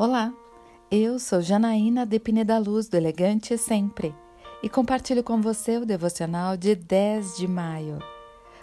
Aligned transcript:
Olá, 0.00 0.32
eu 0.92 1.18
sou 1.18 1.40
Janaína 1.40 2.06
de 2.06 2.20
Pineda 2.20 2.56
Luz 2.56 2.88
do 2.88 2.96
Elegante 2.96 3.58
Sempre 3.58 4.14
e 4.62 4.68
compartilho 4.68 5.24
com 5.24 5.40
você 5.40 5.76
o 5.76 5.84
devocional 5.84 6.56
de 6.56 6.76
10 6.76 7.36
de 7.36 7.48
maio. 7.48 7.98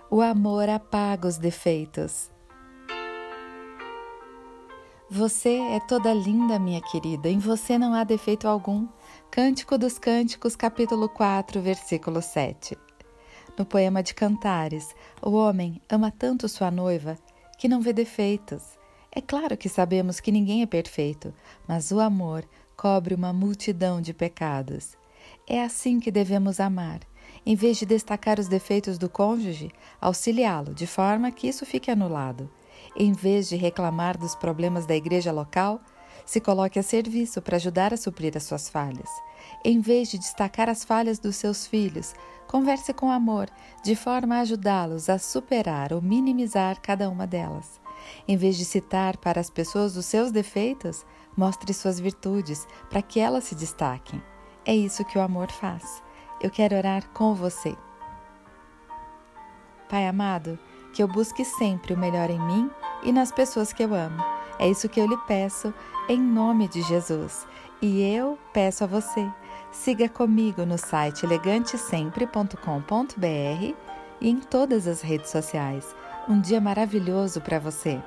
O 0.10 0.22
amor 0.22 0.70
apaga 0.70 1.28
os 1.28 1.38
defeitos. 1.38 2.32
Você 5.10 5.58
é 5.58 5.82
toda 5.82 6.14
linda, 6.14 6.58
minha 6.58 6.80
querida, 6.80 7.28
em 7.28 7.38
você 7.38 7.78
não 7.78 7.94
há 7.94 8.06
defeito 8.06 8.48
algum. 8.48 8.88
Cântico 9.30 9.78
dos 9.78 10.00
Cânticos, 10.00 10.56
capítulo 10.56 11.10
4, 11.10 11.60
versículo 11.60 12.22
7. 12.22 12.78
No 13.60 13.66
poema 13.66 14.02
de 14.02 14.14
Cantares, 14.14 14.96
o 15.22 15.32
homem 15.32 15.82
ama 15.90 16.14
tanto 16.18 16.48
sua 16.48 16.72
noiva 16.72 17.18
que 17.58 17.68
não 17.68 17.82
vê 17.82 17.92
defeitos 17.92 18.78
é 19.16 19.22
claro 19.22 19.56
que 19.56 19.70
sabemos 19.70 20.20
que 20.20 20.30
ninguém 20.30 20.62
é 20.62 20.66
perfeito, 20.66 21.34
mas 21.66 21.90
o 21.90 22.02
amor 22.02 22.44
cobre 22.76 23.16
uma 23.16 23.32
multidão 23.32 24.02
de 24.02 24.14
pecados. 24.14 24.98
É 25.48 25.64
assim 25.64 26.02
que 26.02 26.12
devemos 26.12 26.60
amar. 26.60 27.00
Em 27.46 27.56
vez 27.56 27.78
de 27.78 27.86
destacar 27.86 28.42
os 28.42 28.50
defeitos 28.50 28.98
do 28.98 29.08
cônjuge, 29.08 29.72
auxiliá-lo 30.02 30.74
de 30.74 30.86
forma 30.86 31.32
que 31.32 31.48
isso 31.48 31.66
fique 31.66 31.90
anulado. 31.90 32.52
Em 32.94 33.14
vez 33.14 33.48
de 33.48 33.56
reclamar 33.56 34.18
dos 34.18 34.36
problemas 34.36 34.86
da 34.86 34.96
igreja 34.96 35.32
local, 35.32 35.80
se 36.26 36.42
coloque 36.42 36.78
a 36.78 36.84
serviço 36.84 37.42
para 37.42 37.56
ajudar 37.56 37.94
a 37.94 37.98
suprir 37.98 38.36
as 38.36 38.44
suas 38.44 38.68
falhas. 38.68 39.10
Em 39.64 39.80
vez 39.80 40.10
de 40.10 40.18
destacar 40.18 40.68
as 40.70 40.84
falhas 40.84 41.20
dos 41.20 41.38
seus 41.38 41.66
filhos, 41.66 42.14
converse 42.48 42.94
com 42.94 43.10
amor, 43.10 43.48
de 43.82 43.96
forma 43.96 44.36
a 44.36 44.40
ajudá-los 44.42 45.08
a 45.08 45.18
superar 45.18 45.94
ou 45.94 46.02
minimizar 46.02 46.82
cada 46.82 47.10
uma 47.10 47.26
delas. 47.26 47.80
Em 48.28 48.38
vez 48.38 48.58
de 48.58 48.66
citar 48.66 49.18
para 49.18 49.40
as 49.40 49.50
pessoas 49.50 49.96
os 49.96 50.06
seus 50.06 50.32
defeitos, 50.32 51.06
mostre 51.36 51.74
suas 51.74 52.00
virtudes 52.00 52.68
para 52.90 53.02
que 53.02 53.20
elas 53.20 53.46
se 53.46 53.56
destaquem. 53.56 54.22
É 54.66 54.76
isso 54.76 55.06
que 55.06 55.18
o 55.18 55.22
amor 55.22 55.52
faz. 55.52 56.04
Eu 56.42 56.50
quero 56.50 56.76
orar 56.76 57.08
com 57.10 57.34
você. 57.34 57.76
Pai 59.90 60.08
amado, 60.08 60.58
que 60.94 61.04
eu 61.04 61.08
busque 61.08 61.46
sempre 61.46 61.94
o 61.94 61.98
melhor 61.98 62.30
em 62.30 62.40
mim 62.40 62.70
e 63.04 63.12
nas 63.12 63.32
pessoas 63.32 63.72
que 63.72 63.84
eu 63.84 63.94
amo. 63.94 64.24
É 64.58 64.68
isso 64.68 64.90
que 64.90 65.00
eu 65.00 65.08
lhe 65.08 65.18
peço, 65.28 65.74
em 66.08 66.20
nome 66.20 66.68
de 66.68 66.82
Jesus. 66.82 67.46
E 67.82 68.02
eu 68.02 68.40
peço 68.54 68.84
a 68.84 68.88
você, 68.88 69.30
siga 69.72 70.10
comigo 70.10 70.66
no 70.66 70.78
site 70.78 71.26
elegantesempre.com.br 71.26 73.95
e 74.20 74.30
em 74.30 74.40
todas 74.40 74.88
as 74.88 75.02
redes 75.02 75.30
sociais. 75.30 75.96
Um 76.28 76.40
dia 76.40 76.60
maravilhoso 76.62 77.42
para 77.42 77.60
você! 77.60 78.02